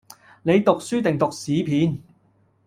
[0.41, 1.99] 你讀書定讀屎片？